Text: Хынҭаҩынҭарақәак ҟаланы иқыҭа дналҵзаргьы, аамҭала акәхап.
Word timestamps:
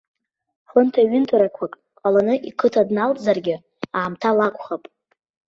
Хынҭаҩынҭарақәак 0.69 1.73
ҟаланы 1.99 2.35
иқыҭа 2.49 2.81
дналҵзаргьы, 2.87 3.55
аамҭала 3.97 4.41
акәхап. 4.47 4.83